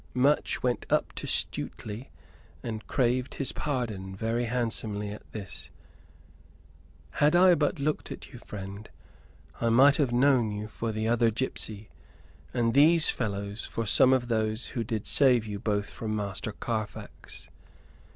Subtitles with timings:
[0.15, 2.09] Much went up to Stuteley,
[2.63, 5.69] and craved his pardon very handsomely at this.
[7.11, 8.89] "Had I but looked at you, friend,
[9.61, 11.89] I might have known you for the other gipsy,
[12.51, 17.51] and these fellows for some of those who did save you both from Master Carfax.